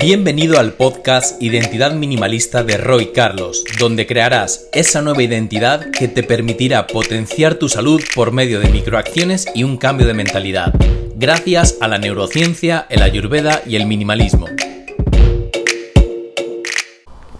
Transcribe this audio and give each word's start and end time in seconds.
Bienvenido 0.00 0.58
al 0.58 0.72
podcast 0.72 1.40
Identidad 1.40 1.94
Minimalista 1.94 2.64
de 2.64 2.76
Roy 2.76 3.12
Carlos, 3.12 3.64
donde 3.78 4.06
crearás 4.06 4.68
esa 4.72 5.02
nueva 5.02 5.22
identidad 5.22 5.90
que 5.90 6.08
te 6.08 6.22
permitirá 6.22 6.86
potenciar 6.86 7.54
tu 7.54 7.68
salud 7.68 8.02
por 8.14 8.32
medio 8.32 8.60
de 8.60 8.68
microacciones 8.70 9.46
y 9.54 9.62
un 9.62 9.76
cambio 9.76 10.06
de 10.06 10.14
mentalidad, 10.14 10.74
gracias 11.14 11.78
a 11.80 11.88
la 11.88 11.98
neurociencia, 11.98 12.86
el 12.90 13.02
ayurveda 13.02 13.62
y 13.66 13.76
el 13.76 13.86
minimalismo. 13.86 14.46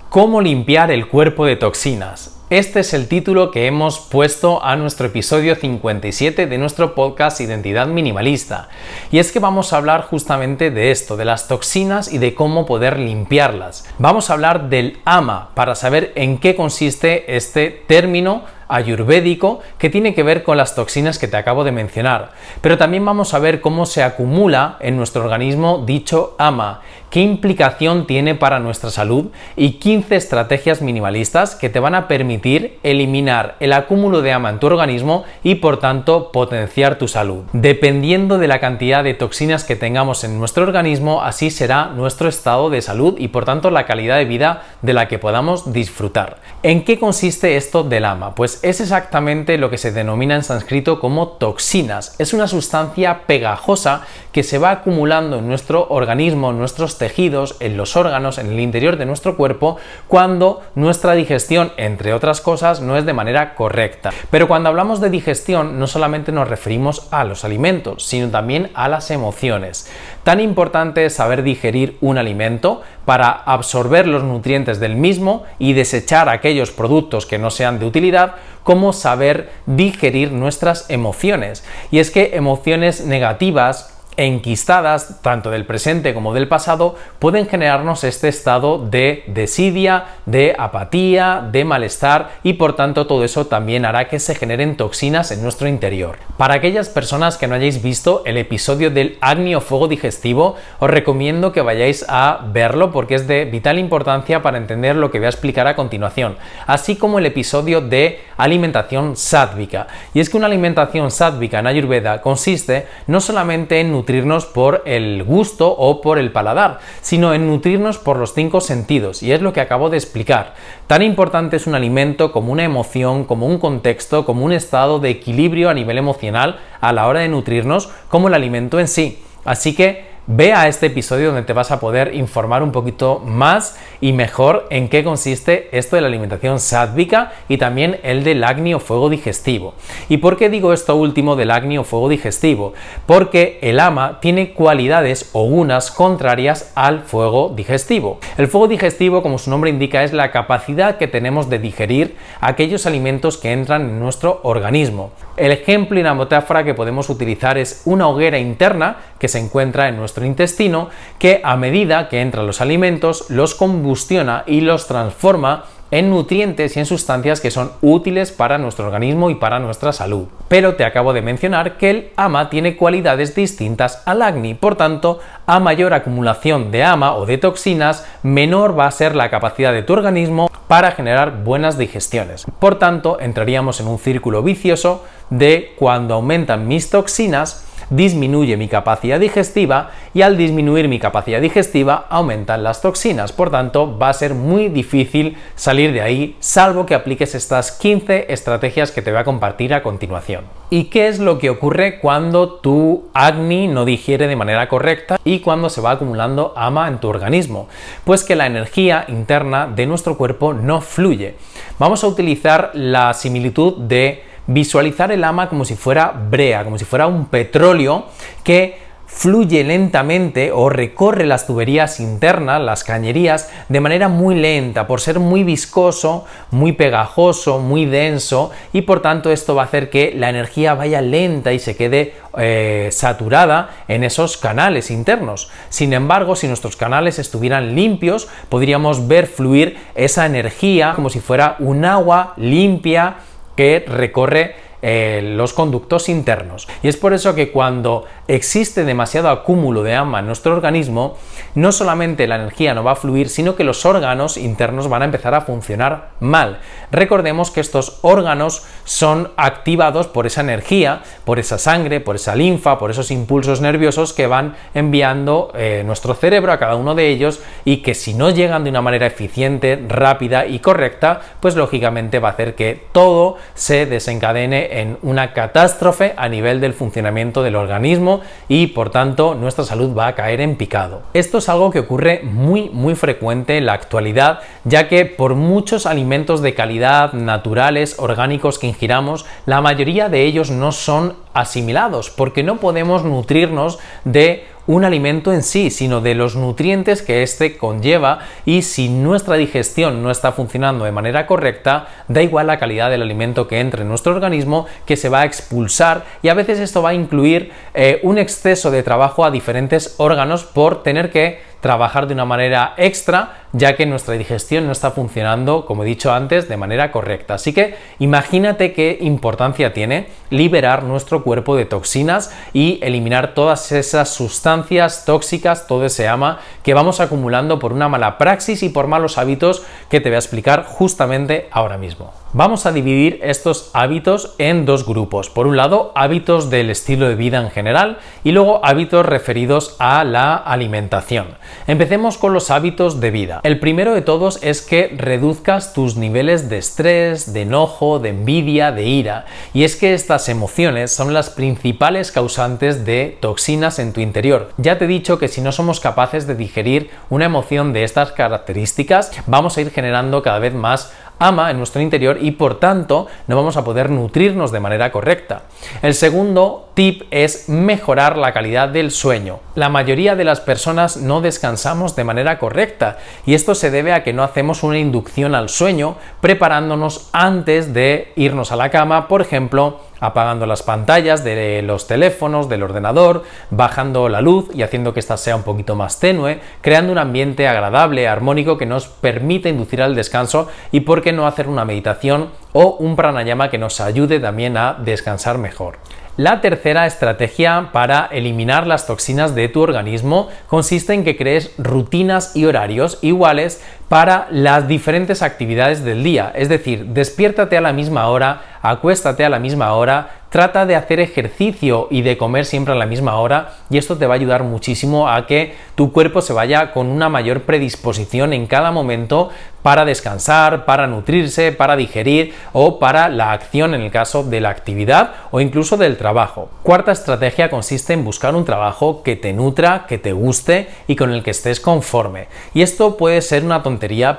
¿Cómo 0.09 0.41
limpiar 0.41 0.93
el 0.93 1.09
cuerpo 1.09 1.45
de 1.46 1.57
toxinas? 1.57 2.43
Este 2.55 2.79
es 2.79 2.95
el 2.95 3.09
título 3.09 3.50
que 3.50 3.66
hemos 3.66 3.98
puesto 3.98 4.64
a 4.64 4.77
nuestro 4.77 5.09
episodio 5.09 5.57
57 5.57 6.46
de 6.46 6.57
nuestro 6.57 6.95
podcast 6.95 7.41
Identidad 7.41 7.89
Minimalista. 7.89 8.68
Y 9.11 9.18
es 9.18 9.32
que 9.32 9.41
vamos 9.41 9.73
a 9.73 9.79
hablar 9.79 10.03
justamente 10.03 10.71
de 10.71 10.93
esto, 10.93 11.17
de 11.17 11.25
las 11.25 11.48
toxinas 11.48 12.12
y 12.12 12.18
de 12.18 12.36
cómo 12.36 12.64
poder 12.64 13.00
limpiarlas. 13.00 13.93
Vamos 13.98 14.31
a 14.31 14.35
hablar 14.35 14.68
del 14.68 15.00
AMA 15.04 15.50
para 15.54 15.75
saber 15.75 16.12
en 16.14 16.39
qué 16.39 16.54
consiste 16.54 17.35
este 17.35 17.71
término 17.89 18.45
ayurvédico 18.68 19.61
que 19.79 19.91
tiene 19.91 20.14
que 20.14 20.23
ver 20.23 20.43
con 20.43 20.57
las 20.57 20.75
toxinas 20.75 21.18
que 21.18 21.29
te 21.29 21.36
acabo 21.36 21.64
de 21.64 21.73
mencionar. 21.73 22.32
Pero 22.61 22.79
también 22.79 23.04
vamos 23.04 23.35
a 23.35 23.39
ver 23.39 23.61
cómo 23.61 23.87
se 23.87 24.03
acumula 24.03 24.77
en 24.81 24.96
nuestro 24.96 25.25
organismo 25.25 25.82
dicho 25.87 26.35
ama, 26.39 26.81
qué 27.11 27.21
implicación 27.21 28.07
tiene 28.07 28.35
para 28.35 28.59
nuestra 28.59 28.90
salud 28.90 29.27
y 29.57 29.73
15 29.73 30.17
estrategias 30.17 30.82
minimalistas 30.82 31.54
que 31.54 31.68
te 31.68 31.81
van 31.81 31.95
a 31.95 32.09
permitir 32.09 32.78
eliminar 32.83 33.56
el 33.61 33.73
acúmulo 33.73 34.20
de 34.20 34.33
ama 34.33 34.50
en 34.50 34.59
tu 34.59 34.67
organismo 34.67 35.25
y 35.42 35.56
por 35.56 35.78
tanto 35.78 36.33
potenciar 36.33 36.98
tu 36.98 37.06
salud. 37.06 37.45
Dependiendo 37.53 38.39
de 38.39 38.48
la 38.48 38.61
cantidad 38.61 39.05
de 39.05 39.15
toxinas 39.15 39.65
que 39.65 39.77
tengamos 39.77 40.25
en 40.25 40.39
nuestro 40.39 40.65
organismo, 40.65 41.23
así 41.23 41.51
será 41.51 41.87
nuestro 41.87 42.29
estado 42.29 42.70
de 42.70 42.83
salud 42.83 43.15
y 43.19 43.29
por 43.29 43.45
tanto 43.45 43.70
la 43.70 43.87
calidad 43.87 44.17
de 44.17 44.25
vida 44.25 44.62
de 44.83 44.92
la 44.92 45.09
que 45.09 45.19
podamos 45.19 45.73
disfrutar. 45.73 46.39
¿En 46.62 46.85
qué 46.85 46.98
consiste 46.98 47.57
esto 47.57 47.85
del 47.85 48.05
ama? 48.05 48.35
Pues 48.35 48.54
es 48.63 48.81
exactamente 48.81 49.59
lo 49.59 49.71
que 49.71 49.79
se 49.79 49.93
denomina 49.93 50.35
en 50.35 50.43
sánscrito 50.43 51.01
como 51.01 51.29
toxinas. 51.29 52.15
Es 52.19 52.33
una 52.33 52.47
sustancia 52.47 53.23
pegajosa 53.27 54.03
que 54.33 54.43
se 54.43 54.59
va 54.59 54.71
acumulando 54.71 55.39
en 55.39 55.49
nuestro 55.49 55.87
organismo, 55.89 56.51
en 56.51 56.59
nuestros 56.59 56.99
tejidos, 56.99 57.57
en 57.61 57.77
los 57.77 57.97
órganos, 57.97 58.39
en 58.39 58.53
el 58.53 58.61
interior 58.61 58.97
de 58.97 59.07
nuestro 59.07 59.37
cuerpo, 59.37 59.77
cuando 60.09 60.63
nuestra 60.75 61.15
digestión, 61.15 61.73
entre 61.77 62.15
otras 62.15 62.41
cosas, 62.41 62.81
no 62.81 62.97
es 62.97 63.07
de 63.07 63.13
manera 63.13 63.55
correcta. 63.55 64.11
Pero 64.31 64.49
cuando 64.49 64.69
hablamos 64.69 65.01
de 65.01 65.11
digestión, 65.11 65.79
no 65.79 65.87
solamente 65.87 66.33
nos 66.33 66.49
referimos 66.49 67.09
a 67.11 67.25
los 67.25 67.45
alimentos, 67.45 68.05
sino 68.05 68.29
también 68.31 68.71
a 68.75 68.89
las 68.89 69.11
emociones. 69.11 69.91
Tan 70.25 70.41
importante 70.41 71.05
es 71.05 71.15
saber 71.15 71.43
digerir 71.43 71.97
un 72.01 72.19
alimento 72.19 72.83
para 73.05 73.31
absorber 73.31 74.07
los 74.07 74.23
nutrientes 74.23 74.81
del 74.81 74.97
mismo 74.97 75.45
y 75.59 75.73
desechar 75.73 76.29
aquellos 76.29 76.71
productos 76.71 77.27
que 77.27 77.39
no 77.39 77.51
sean 77.51 77.79
de 77.79 77.87
utilidad, 77.87 78.35
como 78.63 78.93
saber 78.93 79.51
digerir 79.67 80.33
nuestras 80.33 80.89
emociones. 80.89 81.65
Y 81.91 81.99
es 81.99 82.11
que 82.11 82.31
emociones 82.35 83.05
negativas 83.05 83.94
enquistadas, 84.17 85.20
tanto 85.23 85.51
del 85.51 85.67
presente 85.67 86.15
como 86.15 86.34
del 86.34 86.48
pasado, 86.48 86.97
pueden 87.19 87.47
generarnos 87.47 88.05
este 88.05 88.29
estado 88.29 88.79
de 88.79 89.25
desidia, 89.27 90.05
de 90.27 90.55
apatía, 90.59 91.47
de 91.51 91.65
malestar 91.65 92.31
y 92.42 92.55
por 92.55 92.77
tanto 92.77 93.07
todo 93.07 93.25
eso 93.25 93.47
también 93.47 93.85
hará 93.85 94.09
que 94.09 94.20
se 94.20 94.35
generen 94.35 94.77
toxinas 94.77 95.31
en 95.31 95.42
nuestro 95.42 95.69
interior. 95.69 96.17
Para 96.37 96.55
aquellas 96.55 96.89
personas 96.89 97.37
que 97.37 97.47
no 97.47 97.55
hayáis 97.55 97.83
visto 97.83 98.23
el 98.25 98.37
episodio 98.37 98.91
del 98.91 99.19
acné 99.20 99.57
o 99.57 99.61
fuego 99.61 99.89
digestivo, 99.89 100.57
os 100.79 100.91
recomiendo 100.91 101.53
que 101.53 101.61
vayáis 101.61 102.05
a 102.09 102.41
verlo 102.53 102.92
porque 102.92 103.15
es 103.15 103.27
de 103.27 103.45
vital 103.45 103.79
importancia 103.79 104.42
para 104.42 104.59
entender 104.59 104.97
lo 104.97 105.11
que 105.11 105.19
voy 105.19 105.27
a 105.27 105.31
explicar 105.31 105.67
a 105.67 105.77
continuación, 105.77 106.36
así 106.67 106.96
como 106.96 107.19
el 107.19 107.27
episodio 107.27 107.81
de 107.81 108.20
alimentación 108.36 109.17
sádvica. 109.17 109.86
Y 110.13 110.20
es 110.20 110.31
que 110.31 110.36
una 110.36 110.46
alimentación 110.46 111.11
sádvica 111.11 111.58
en 111.58 111.67
Ayurveda 111.67 112.20
consiste 112.20 112.86
no 113.07 113.20
solamente 113.20 113.81
en 113.81 113.92
nutrirnos 114.05 114.45
por 114.45 114.83
el 114.85 115.25
gusto 115.25 115.70
o 115.70 116.03
por 116.03 116.19
el 116.19 116.31
paladar, 116.31 116.81
sino 117.01 117.33
en 117.33 117.47
nutrirnos 117.47 117.97
por 117.97 118.19
los 118.19 118.35
cinco 118.35 118.61
sentidos, 118.61 119.23
y 119.23 119.33
es 119.33 119.41
lo 119.41 119.55
que 119.55 119.63
acabo 119.63 119.89
de 119.89 119.97
explicar. 119.97 120.53
Tan 120.87 121.01
importante 121.01 121.57
es 121.57 121.67
un 121.67 121.75
alimento 121.75 122.31
como 122.31 122.53
una 122.53 122.64
emoción, 122.64 123.25
como 123.25 123.47
un 123.47 123.57
contexto, 123.57 124.27
como 124.27 124.45
un 124.45 124.53
estado 124.53 124.98
de 124.98 125.09
equilibrio 125.09 125.70
a 125.70 125.75
nivel 125.75 125.97
emocional 125.97 126.61
a 126.83 126.93
la 126.93 127.07
hora 127.07 127.20
de 127.20 127.29
nutrirnos, 127.29 127.89
como 128.10 128.28
el 128.28 128.34
alimento 128.34 128.78
en 128.78 128.88
sí. 128.88 129.22
Así 129.47 129.75
que 129.75 130.13
Ve 130.26 130.54
a 130.54 130.68
este 130.68 130.86
episodio 130.86 131.26
donde 131.26 131.42
te 131.42 131.52
vas 131.52 131.70
a 131.70 131.80
poder 131.80 132.14
informar 132.14 132.62
un 132.62 132.72
poquito 132.72 133.18
más 133.26 133.78
y 134.00 134.14
mejor 134.14 134.66
en 134.70 134.88
qué 134.88 135.04
consiste 135.04 135.68
esto 135.76 135.96
de 135.96 136.02
la 136.02 136.08
alimentación 136.08 136.60
sádvica 136.60 137.32
y 137.46 137.58
también 137.58 138.00
el 138.02 138.24
del 138.24 138.42
acné 138.42 138.74
o 138.74 138.80
fuego 138.80 139.10
digestivo. 139.10 139.74
¿Y 140.08 140.16
por 140.16 140.38
qué 140.38 140.48
digo 140.48 140.72
esto 140.72 140.96
último 140.96 141.36
del 141.36 141.50
acné 141.50 141.78
o 141.78 141.84
fuego 141.84 142.08
digestivo? 142.08 142.72
Porque 143.04 143.58
el 143.60 143.78
ama 143.78 144.18
tiene 144.22 144.54
cualidades 144.54 145.28
o 145.34 145.42
unas 145.42 145.90
contrarias 145.90 146.72
al 146.74 147.00
fuego 147.00 147.52
digestivo. 147.54 148.18
El 148.38 148.48
fuego 148.48 148.66
digestivo, 148.66 149.22
como 149.22 149.36
su 149.36 149.50
nombre 149.50 149.68
indica, 149.68 150.04
es 150.04 150.14
la 150.14 150.30
capacidad 150.30 150.96
que 150.96 151.06
tenemos 151.06 151.50
de 151.50 151.58
digerir 151.58 152.16
aquellos 152.40 152.86
alimentos 152.86 153.36
que 153.36 153.52
entran 153.52 153.82
en 153.82 154.00
nuestro 154.00 154.40
organismo. 154.42 155.10
El 155.36 155.50
ejemplo 155.50 155.98
y 155.98 156.02
la 156.04 156.14
metáfora 156.14 156.62
que 156.62 156.74
podemos 156.74 157.10
utilizar 157.10 157.58
es 157.58 157.82
una 157.86 158.06
hoguera 158.06 158.38
interna 158.38 158.98
que 159.18 159.26
se 159.26 159.40
encuentra 159.40 159.88
en 159.88 159.96
nuestro 159.96 160.24
intestino 160.24 160.90
que 161.18 161.40
a 161.42 161.56
medida 161.56 162.08
que 162.08 162.20
entran 162.20 162.46
los 162.46 162.60
alimentos 162.60 163.30
los 163.30 163.56
combustiona 163.56 164.44
y 164.46 164.60
los 164.60 164.86
transforma 164.86 165.64
en 165.90 166.10
nutrientes 166.10 166.76
y 166.76 166.80
en 166.80 166.86
sustancias 166.86 167.40
que 167.40 167.50
son 167.50 167.70
útiles 167.80 168.32
para 168.32 168.58
nuestro 168.58 168.86
organismo 168.86 169.30
y 169.30 169.36
para 169.36 169.58
nuestra 169.58 169.92
salud. 169.92 170.26
Pero 170.48 170.74
te 170.74 170.84
acabo 170.84 171.12
de 171.12 171.22
mencionar 171.22 171.76
que 171.76 171.90
el 171.90 172.08
AMA 172.16 172.50
tiene 172.50 172.76
cualidades 172.76 173.34
distintas 173.34 174.02
al 174.06 174.22
acné, 174.22 174.54
por 174.54 174.76
tanto, 174.76 175.20
a 175.46 175.60
mayor 175.60 175.94
acumulación 175.94 176.70
de 176.70 176.84
AMA 176.84 177.14
o 177.14 177.26
de 177.26 177.38
toxinas, 177.38 178.06
menor 178.22 178.78
va 178.78 178.86
a 178.86 178.90
ser 178.90 179.14
la 179.14 179.30
capacidad 179.30 179.72
de 179.72 179.82
tu 179.82 179.92
organismo 179.92 180.50
para 180.68 180.92
generar 180.92 181.44
buenas 181.44 181.78
digestiones. 181.78 182.46
Por 182.58 182.78
tanto, 182.78 183.20
entraríamos 183.20 183.80
en 183.80 183.88
un 183.88 183.98
círculo 183.98 184.42
vicioso 184.42 185.04
de 185.30 185.72
cuando 185.76 186.14
aumentan 186.14 186.66
mis 186.68 186.90
toxinas, 186.90 187.64
disminuye 187.90 188.56
mi 188.56 188.68
capacidad 188.68 189.20
digestiva 189.20 189.90
y 190.12 190.22
al 190.22 190.36
disminuir 190.36 190.88
mi 190.88 190.98
capacidad 190.98 191.40
digestiva 191.40 192.06
aumentan 192.10 192.62
las 192.62 192.80
toxinas. 192.80 193.32
Por 193.32 193.50
tanto, 193.50 193.98
va 193.98 194.08
a 194.08 194.14
ser 194.14 194.34
muy 194.34 194.68
difícil 194.68 195.36
salir 195.54 195.92
de 195.92 196.02
ahí 196.02 196.36
salvo 196.40 196.86
que 196.86 196.94
apliques 196.94 197.34
estas 197.34 197.72
15 197.72 198.32
estrategias 198.32 198.90
que 198.90 199.02
te 199.02 199.10
voy 199.10 199.20
a 199.20 199.24
compartir 199.24 199.74
a 199.74 199.82
continuación. 199.82 200.44
¿Y 200.70 200.84
qué 200.84 201.08
es 201.08 201.18
lo 201.18 201.38
que 201.38 201.50
ocurre 201.50 202.00
cuando 202.00 202.54
tu 202.54 203.08
acné 203.14 203.68
no 203.68 203.84
digiere 203.84 204.26
de 204.26 204.36
manera 204.36 204.68
correcta 204.68 205.18
y 205.24 205.40
cuando 205.40 205.70
se 205.70 205.80
va 205.80 205.92
acumulando 205.92 206.52
ama 206.56 206.88
en 206.88 206.98
tu 206.98 207.08
organismo? 207.08 207.68
Pues 208.04 208.24
que 208.24 208.36
la 208.36 208.46
energía 208.46 209.04
interna 209.08 209.66
de 209.66 209.86
nuestro 209.86 210.16
cuerpo 210.16 210.52
no 210.52 210.80
fluye. 210.80 211.36
Vamos 211.78 212.02
a 212.02 212.08
utilizar 212.08 212.70
la 212.74 213.14
similitud 213.14 213.78
de 213.78 214.33
visualizar 214.47 215.12
el 215.12 215.25
ama 215.25 215.49
como 215.49 215.65
si 215.65 215.75
fuera 215.75 216.12
brea, 216.31 216.65
como 216.65 216.78
si 216.78 216.84
fuera 216.84 217.06
un 217.06 217.27
petróleo 217.27 218.06
que 218.43 218.84
fluye 219.15 219.62
lentamente 219.62 220.50
o 220.53 220.69
recorre 220.69 221.25
las 221.25 221.47
tuberías 221.47 222.00
internas, 222.00 222.60
las 222.60 222.82
cañerías, 222.82 223.49
de 223.69 223.81
manera 223.81 224.09
muy 224.09 224.34
lenta, 224.34 224.87
por 224.87 225.00
ser 225.00 225.21
muy 225.21 225.44
viscoso, 225.44 226.25
muy 226.50 226.72
pegajoso, 226.72 227.60
muy 227.60 227.87
denso, 227.87 228.50
y 228.72 228.82
por 228.82 229.03
tanto 229.03 229.31
esto 229.31 229.55
va 229.55 229.62
a 229.62 229.66
hacer 229.66 229.88
que 229.88 230.12
la 230.16 230.31
energía 230.31 230.75
vaya 230.75 231.00
lenta 231.00 231.53
y 231.53 231.61
se 231.61 231.76
quede 231.76 232.15
eh, 232.37 232.88
saturada 232.91 233.71
en 233.87 234.03
esos 234.03 234.37
canales 234.37 234.90
internos. 234.90 235.49
Sin 235.69 235.93
embargo, 235.93 236.35
si 236.35 236.49
nuestros 236.49 236.76
canales 236.76 237.19
estuvieran 237.19 237.75
limpios, 237.75 238.29
podríamos 238.49 239.06
ver 239.06 239.26
fluir 239.26 239.79
esa 239.94 240.26
energía 240.26 240.93
como 240.97 241.08
si 241.08 241.20
fuera 241.20 241.56
un 241.61 241.85
agua 241.85 242.35
limpia, 242.37 243.17
que 243.56 243.84
recorre 243.86 244.56
eh, 244.86 245.22
los 245.34 245.54
conductos 245.54 246.10
internos. 246.10 246.69
Y 246.82 246.88
es 246.88 246.98
por 246.98 247.14
eso 247.14 247.34
que 247.34 247.50
cuando 247.50 248.04
existe 248.28 248.84
demasiado 248.84 249.31
acúmulo 249.31 249.82
de 249.82 249.94
ama 249.94 250.19
en 250.19 250.26
nuestro 250.26 250.52
organismo, 250.52 251.16
no 251.54 251.72
solamente 251.72 252.26
la 252.26 252.36
energía 252.36 252.75
no 252.75 252.84
va 252.84 252.92
a 252.92 252.96
fluir, 252.96 253.31
sino 253.31 253.56
que 253.56 253.64
los 253.64 253.86
órganos 253.86 254.36
internos 254.36 254.88
van 254.88 255.00
a 255.00 255.06
empezar 255.06 255.34
a 255.34 255.40
funcionar 255.40 256.10
mal. 256.20 256.58
Recordemos 256.92 257.50
que 257.50 257.62
estos 257.62 257.98
órganos 258.02 258.66
son 258.84 259.31
activados 259.38 260.06
por 260.06 260.26
esa 260.26 260.42
energía, 260.42 261.00
por 261.25 261.38
esa 261.38 261.56
sangre, 261.56 262.00
por 262.00 262.16
esa 262.16 262.37
linfa, 262.37 262.78
por 262.78 262.90
esos 262.90 263.10
impulsos 263.10 263.62
nerviosos 263.62 264.12
que 264.12 264.26
van 264.26 264.54
enviando 264.75 265.50
eh, 265.54 265.82
nuestro 265.87 266.12
cerebro 266.12 266.52
a 266.52 266.58
cada 266.58 266.76
uno 266.76 266.94
de 266.94 267.08
ellos 267.08 267.40
y 267.64 267.78
que 267.78 267.94
si 267.94 268.12
no 268.12 268.28
llegan 268.28 268.64
de 268.64 268.70
una 268.70 268.82
manera 268.82 269.06
eficiente, 269.06 269.82
rápida 269.88 270.44
y 270.44 270.58
correcta, 270.58 271.22
pues 271.40 271.56
lógicamente 271.56 272.19
va 272.19 272.28
a 272.28 272.32
hacer 272.32 272.54
que 272.54 272.88
todo 272.92 273.37
se 273.54 273.87
desencadene 273.87 274.74
en 274.75 274.99
una 275.03 275.32
catástrofe 275.32 276.15
a 276.17 276.29
nivel 276.29 276.61
del 276.61 276.75
funcionamiento 276.75 277.43
del 277.43 277.56
organismo 277.56 278.21
y 278.49 278.69
por 278.69 278.91
tanto 278.91 279.35
nuestra 279.35 279.65
salud 279.65 279.97
va 279.97 280.09
a 280.09 280.15
caer 280.15 280.41
en 280.41 280.56
picado. 280.56 281.03
Esto 281.15 281.38
es 281.38 281.49
algo 281.49 281.71
que 281.71 281.81
ocurre 281.81 282.23
muy 282.23 282.71
muy 282.71 282.94
frecuente 282.94 283.56
en 283.56 283.67
la 283.67 283.73
actualidad 283.73 284.41
ya 284.65 284.88
que 284.88 285.06
por 285.06 285.35
muchos 285.35 285.87
alimentos 285.87 286.43
de 286.43 286.55
calidad 286.55 287.12
naturales, 287.12 287.97
orgánicos 287.99 288.59
que 288.59 288.67
ingiramos, 288.67 289.26
la 289.47 289.61
mayoría 289.61 290.09
de 290.09 290.23
ellos 290.23 290.50
no 290.50 290.73
son 290.73 291.15
asimilados 291.35 292.11
porque 292.11 292.43
no 292.43 292.56
podemos 292.56 293.05
nutrirnos 293.05 293.79
de 294.05 294.47
un 294.66 294.84
alimento 294.84 295.32
en 295.32 295.43
sí, 295.43 295.70
sino 295.70 296.00
de 296.00 296.14
los 296.14 296.37
nutrientes 296.37 297.02
que 297.02 297.22
éste 297.22 297.56
conlleva. 297.56 298.20
Y 298.44 298.62
si 298.62 298.88
nuestra 298.88 299.37
digestión 299.37 300.02
no 300.02 300.11
está 300.11 300.32
funcionando 300.32 300.84
de 300.84 300.93
manera 300.93 301.26
correcta, 301.26 301.88
da 302.08 302.22
igual 302.22 302.46
la 302.46 302.58
calidad 302.58 302.90
del 302.90 303.02
alimento 303.02 303.49
que 303.49 303.61
entre 303.61 303.82
en 303.82 303.88
nuestro 303.88 304.14
organismo 304.14 304.66
que 304.87 304.96
se 304.96 305.08
va 305.08 305.20
a 305.20 305.25
expulsar. 305.25 306.05
Y 306.22 306.28
a 306.28 306.34
veces 306.34 306.58
esto 306.58 306.82
va 306.82 306.90
a 306.90 306.94
incluir 306.94 307.52
eh, 307.75 308.00
un 308.02 308.19
exceso 308.19 308.70
de 308.70 308.82
trabajo 308.82 309.25
a 309.25 309.31
diferentes 309.31 309.94
órganos 309.99 310.44
por 310.44 310.82
tener 310.82 311.11
que 311.11 311.53
trabajar 311.64 312.06
de 312.06 312.12
una 312.12 312.26
manera 312.26 312.75
extra, 312.76 313.46
ya 313.55 313.75
que 313.75 313.87
nuestra 313.87 314.12
digestión 314.16 314.66
no 314.66 314.72
está 314.72 314.90
funcionando, 314.90 315.64
como 315.64 315.82
he 315.82 315.87
dicho 315.87 316.12
antes, 316.12 316.46
de 316.46 316.58
manera 316.58 316.93
correcta. 316.93 317.32
Así 317.32 317.55
que 317.55 317.75
imagínate 317.99 318.75
qué 318.75 318.99
importancia 319.00 319.72
tiene 319.72 320.08
liberar 320.28 320.82
nuestro 320.82 321.25
cuerpo 321.25 321.56
de 321.56 321.64
toxinas 321.64 322.37
y 322.52 322.81
eliminar 322.82 323.32
todas 323.32 323.72
esas 323.72 324.11
sustancias 324.11 325.06
tóxicas, 325.06 325.66
todo 325.66 325.87
ese 325.87 326.06
ama 326.06 326.38
que 326.62 326.75
vamos 326.75 327.00
acumulando 327.00 327.58
por 327.58 327.72
una 327.72 327.88
mala 327.88 328.19
praxis 328.19 328.62
y 328.62 328.69
por 328.69 328.87
malos 328.87 329.16
hábitos 329.16 329.62
que 329.88 330.02
te 330.02 330.11
voy 330.11 330.16
a 330.16 330.19
explicar 330.19 330.66
justamente 330.66 331.49
ahora 331.50 331.78
mismo. 331.78 332.24
Vamos 332.36 332.66
a 332.66 332.72
dividir 332.72 333.20
estos 333.22 333.70
hábitos 333.75 334.34
en 334.38 334.66
dos 334.66 334.84
grupos. 334.84 335.31
Por 335.31 335.46
un 335.46 335.56
lado, 335.56 335.92
hábitos 335.94 336.50
del 336.50 336.69
estilo 336.69 337.08
de 337.08 337.14
vida 337.14 337.40
en 337.40 337.48
general 337.48 337.98
y 338.25 338.32
luego 338.32 338.58
hábitos 338.64 339.06
referidos 339.06 339.76
a 339.78 340.02
la 340.02 340.34
alimentación. 340.34 341.28
Empecemos 341.69 342.19
con 342.19 342.34
los 342.34 342.50
hábitos 342.50 342.98
de 342.98 343.12
vida. 343.12 343.40
El 343.44 343.60
primero 343.60 343.94
de 343.94 344.02
todos 344.02 344.42
es 344.42 344.62
que 344.62 344.92
reduzcas 344.96 345.75
tus 345.75 345.94
niveles 345.94 346.48
de 346.48 346.58
estrés, 346.58 347.32
de 347.32 347.42
enojo, 347.42 348.00
de 348.00 348.08
envidia, 348.08 348.72
de 348.72 348.82
ira. 348.82 349.26
Y 349.52 349.62
es 349.62 349.76
que 349.76 349.94
estas 349.94 350.28
emociones 350.28 350.90
son 350.90 351.14
las 351.14 351.30
principales 351.30 352.10
causantes 352.10 352.84
de 352.84 353.16
toxinas 353.20 353.78
en 353.78 353.92
tu 353.92 354.00
interior. 354.00 354.50
Ya 354.56 354.76
te 354.76 354.87
he 354.87 354.88
dicho 354.88 355.20
que 355.20 355.28
si 355.28 355.40
no 355.40 355.52
somos 355.52 355.78
capaces 355.78 356.26
de 356.26 356.34
digerir 356.34 356.90
una 357.10 357.26
emoción 357.26 357.72
de 357.72 357.84
estas 357.84 358.10
características, 358.10 359.12
vamos 359.28 359.56
a 359.56 359.60
ir 359.60 359.70
generando 359.70 360.20
cada 360.25 360.40
vez 360.40 360.52
más 360.52 360.92
ama 361.19 361.50
en 361.50 361.58
nuestro 361.58 361.81
interior 361.81 362.19
y 362.20 362.32
por 362.32 362.58
tanto 362.58 363.06
no 363.26 363.37
vamos 363.37 363.56
a 363.56 363.64
poder 363.64 363.90
nutrirnos 363.90 364.52
de 364.52 364.61
manera 364.61 364.90
correcta. 364.93 365.43
El 365.82 365.94
segundo 365.94 366.63
tip 366.75 367.03
es 367.11 367.49
mejorar 367.49 368.17
la 368.17 368.32
calidad 368.32 368.69
del 368.69 368.91
sueño. 368.91 369.41
La 369.55 369.69
mayoría 369.69 370.17
de 370.17 370.25
las 370.25 370.41
personas 370.41 370.97
no 370.97 371.21
descansamos 371.21 371.94
de 371.97 372.05
manera 372.05 372.38
correcta 372.38 372.99
y 373.25 373.35
esto 373.35 373.55
se 373.55 373.71
debe 373.71 373.93
a 373.93 374.03
que 374.03 374.12
no 374.12 374.25
hacemos 374.25 374.62
una 374.62 374.79
inducción 374.79 375.35
al 375.35 375.49
sueño 375.49 375.97
preparándonos 376.21 377.09
antes 377.12 377.73
de 377.73 378.12
irnos 378.17 378.50
a 378.50 378.56
la 378.56 378.71
cama, 378.71 379.06
por 379.06 379.23
ejemplo, 379.23 379.81
apagando 380.00 380.47
las 380.47 380.62
pantallas 380.62 381.25
de 381.25 381.62
los 381.62 381.87
teléfonos, 381.87 382.49
del 382.49 382.62
ordenador, 382.62 383.23
bajando 383.50 384.09
la 384.09 384.21
luz 384.21 384.49
y 384.53 384.62
haciendo 384.62 384.93
que 384.93 385.00
ésta 385.00 385.17
sea 385.17 385.37
un 385.37 385.44
poquito 385.44 385.76
más 385.76 386.00
tenue, 386.00 386.41
creando 386.61 386.93
un 386.93 386.99
ambiente 386.99 387.49
agradable, 387.49 388.09
armónico 388.09 388.59
que 388.59 388.67
nos 388.67 388.88
permite 388.88 389.49
inducir 389.49 389.81
al 389.81 389.94
descanso 389.94 390.49
y 390.73 390.81
por 390.81 391.03
qué 391.03 391.12
no 391.12 391.26
hacer 391.26 391.49
una 391.49 391.65
meditación 391.65 392.31
o 392.53 392.76
un 392.79 392.97
pranayama 392.97 393.49
que 393.50 393.59
nos 393.59 393.81
ayude 393.81 394.21
también 394.21 394.56
a 394.56 394.75
descansar 394.75 395.38
mejor. 395.38 395.79
La 396.16 396.40
tercera 396.40 396.87
estrategia 396.87 397.70
para 397.72 398.06
eliminar 398.06 398.69
las 398.69 398.87
toxinas 398.87 399.34
de 399.34 399.49
tu 399.49 399.61
organismo 399.62 400.28
consiste 400.46 400.93
en 400.94 401.02
que 401.02 401.16
crees 401.16 401.50
rutinas 401.58 402.37
y 402.37 402.44
horarios 402.44 403.00
iguales 403.02 403.61
para 403.88 404.26
las 404.31 404.66
diferentes 404.69 405.22
actividades 405.22 405.84
del 405.84 406.02
día. 406.02 406.32
Es 406.34 406.48
decir, 406.48 406.86
despiértate 406.86 407.56
a 407.56 407.60
la 407.60 407.72
misma 407.72 408.08
hora, 408.08 408.58
acuéstate 408.62 409.25
a 409.25 409.28
la 409.28 409.38
misma 409.38 409.72
hora, 409.75 410.08
trata 410.34 410.66
de 410.66 410.75
hacer 410.75 410.98
ejercicio 410.98 411.86
y 411.92 412.02
de 412.02 412.19
comer 412.19 412.44
siempre 412.44 412.75
a 412.75 412.76
la 412.76 412.86
misma 412.86 413.19
hora 413.19 413.52
y 413.70 413.78
esto 413.78 413.96
te 413.96 414.08
va 414.08 414.14
a 414.14 414.16
ayudar 414.16 414.42
muchísimo 414.42 415.08
a 415.08 415.28
que 415.28 415.54
tu 415.76 415.92
cuerpo 415.92 416.22
se 416.22 416.32
vaya 416.32 416.72
con 416.72 416.88
una 416.88 417.08
mayor 417.08 417.42
predisposición 417.42 418.32
en 418.32 418.48
cada 418.48 418.72
momento 418.72 419.31
para 419.62 419.84
descansar, 419.84 420.64
para 420.64 420.88
nutrirse, 420.88 421.52
para 421.52 421.76
digerir 421.76 422.34
o 422.52 422.80
para 422.80 423.08
la 423.08 423.30
acción 423.30 423.75
en 423.75 423.82
el 423.82 423.92
caso 423.92 424.25
de 424.25 424.40
la 424.40 424.50
actividad 424.50 425.12
o 425.30 425.40
incluso 425.40 425.76
del 425.76 425.96
trabajo. 425.96 426.50
Cuarta 426.64 426.90
estrategia 426.90 427.48
consiste 427.48 427.92
en 427.92 428.04
buscar 428.04 428.34
un 428.34 428.44
trabajo 428.44 429.04
que 429.04 429.14
te 429.14 429.32
nutra, 429.32 429.87
que 429.87 429.98
te 429.98 430.12
guste 430.12 430.69
y 430.88 430.96
con 430.96 431.12
el 431.12 431.22
que 431.22 431.30
estés 431.30 431.60
conforme. 431.60 432.26
Y 432.54 432.62
esto 432.62 432.96
puede 432.96 433.22
ser 433.22 433.44
una 433.44 433.62